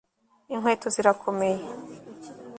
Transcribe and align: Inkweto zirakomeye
Inkweto 0.53 0.87
zirakomeye 0.95 1.65